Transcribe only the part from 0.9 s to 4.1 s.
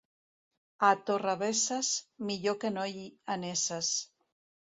Torrebesses, millor que no hi «anesses».